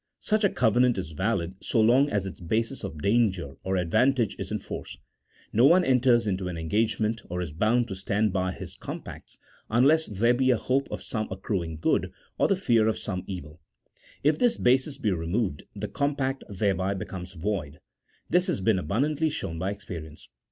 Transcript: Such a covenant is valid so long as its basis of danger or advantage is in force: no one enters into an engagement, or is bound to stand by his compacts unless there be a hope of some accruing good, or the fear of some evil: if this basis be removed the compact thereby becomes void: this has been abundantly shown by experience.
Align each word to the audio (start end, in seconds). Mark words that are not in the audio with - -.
Such 0.19 0.43
a 0.43 0.49
covenant 0.49 0.97
is 0.97 1.11
valid 1.11 1.53
so 1.63 1.79
long 1.79 2.09
as 2.09 2.25
its 2.25 2.39
basis 2.39 2.83
of 2.83 3.03
danger 3.03 3.57
or 3.63 3.75
advantage 3.75 4.35
is 4.39 4.51
in 4.51 4.57
force: 4.57 4.97
no 5.53 5.63
one 5.65 5.85
enters 5.85 6.25
into 6.25 6.47
an 6.47 6.57
engagement, 6.57 7.21
or 7.29 7.39
is 7.39 7.51
bound 7.51 7.87
to 7.87 7.95
stand 7.95 8.33
by 8.33 8.51
his 8.51 8.75
compacts 8.75 9.37
unless 9.69 10.07
there 10.07 10.33
be 10.33 10.49
a 10.49 10.57
hope 10.57 10.87
of 10.89 11.03
some 11.03 11.27
accruing 11.29 11.77
good, 11.77 12.11
or 12.39 12.47
the 12.47 12.55
fear 12.55 12.87
of 12.87 12.97
some 12.97 13.23
evil: 13.27 13.59
if 14.23 14.39
this 14.39 14.57
basis 14.57 14.97
be 14.97 15.11
removed 15.11 15.65
the 15.75 15.87
compact 15.87 16.43
thereby 16.49 16.95
becomes 16.95 17.33
void: 17.33 17.79
this 18.27 18.47
has 18.47 18.59
been 18.59 18.79
abundantly 18.79 19.29
shown 19.29 19.59
by 19.59 19.69
experience. 19.69 20.29